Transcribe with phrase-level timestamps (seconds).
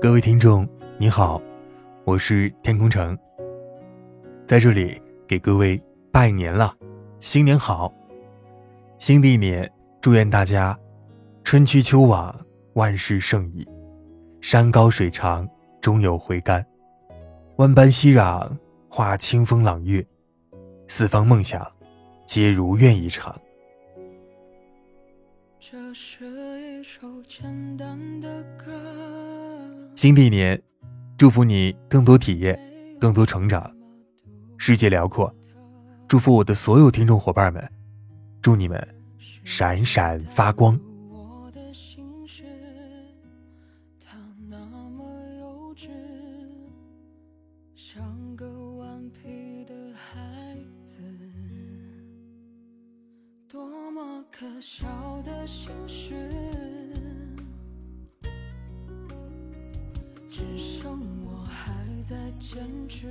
[0.00, 1.40] 各位听众，你好，
[2.04, 3.16] 我是天空城，
[4.44, 5.80] 在这里给各位
[6.12, 6.76] 拜年了，
[7.20, 7.94] 新年好！
[8.98, 9.70] 新的一年，
[10.00, 10.76] 祝愿大家
[11.44, 12.34] 春去秋往，
[12.74, 13.66] 万事胜意，
[14.40, 15.48] 山高水长，
[15.80, 16.64] 终有回甘，
[17.56, 18.50] 万般熙攘
[18.88, 20.04] 化清风朗月，
[20.88, 21.64] 四方梦想
[22.26, 23.34] 皆如愿以偿。
[25.60, 26.26] 这是
[26.60, 28.43] 一首简单的。
[30.04, 30.62] 新的一年，
[31.16, 32.60] 祝福你更多体验，
[33.00, 33.74] 更多成长。
[34.58, 35.34] 世界辽阔，
[36.06, 37.66] 祝福我的所有听众伙伴们，
[38.42, 38.78] 祝你们
[39.44, 40.78] 闪闪发光。
[53.48, 54.86] 多么可笑
[55.24, 56.43] 的心事。
[60.36, 61.72] 只剩我还
[62.08, 63.06] 在坚持。